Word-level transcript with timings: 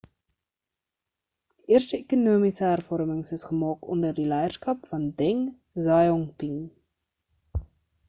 die 1.57 1.73
eerste 1.75 1.97
ekonomiese 2.05 2.65
hervormings 2.69 3.31
is 3.39 3.45
gemaak 3.51 3.87
onder 3.99 4.19
die 4.23 4.27
leierskap 4.33 4.91
van 4.95 5.07
deng 5.23 5.47
xiaoping 5.85 6.61